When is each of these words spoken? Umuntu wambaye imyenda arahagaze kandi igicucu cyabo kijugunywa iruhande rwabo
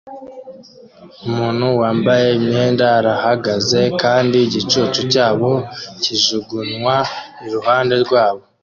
Umuntu 1.27 1.65
wambaye 1.81 2.27
imyenda 2.39 2.85
arahagaze 2.99 3.81
kandi 4.01 4.35
igicucu 4.45 4.99
cyabo 5.13 5.51
kijugunywa 6.03 6.95
iruhande 7.45 7.95
rwabo 8.03 8.43